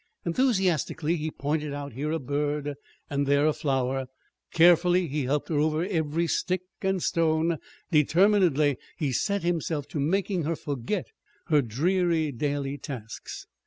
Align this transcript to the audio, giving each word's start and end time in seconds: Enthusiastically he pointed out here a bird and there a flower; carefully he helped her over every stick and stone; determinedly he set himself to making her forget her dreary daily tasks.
Enthusiastically 0.25 1.15
he 1.15 1.29
pointed 1.29 1.75
out 1.75 1.93
here 1.93 2.09
a 2.09 2.17
bird 2.17 2.73
and 3.07 3.27
there 3.27 3.45
a 3.45 3.53
flower; 3.53 4.07
carefully 4.51 5.05
he 5.05 5.25
helped 5.25 5.47
her 5.49 5.59
over 5.59 5.83
every 5.85 6.25
stick 6.25 6.63
and 6.81 7.03
stone; 7.03 7.59
determinedly 7.91 8.77
he 8.97 9.11
set 9.11 9.43
himself 9.43 9.87
to 9.87 9.99
making 9.99 10.41
her 10.41 10.55
forget 10.55 11.11
her 11.49 11.61
dreary 11.61 12.31
daily 12.31 12.79
tasks. 12.79 13.45